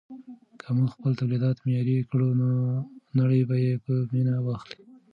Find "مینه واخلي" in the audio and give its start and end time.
4.13-4.77